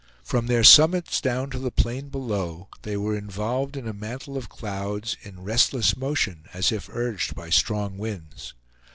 [0.23, 4.49] From their summits down to the plain below they were involved in a mantle of
[4.49, 8.55] clouds, in restless motion, as if urged by strong winds.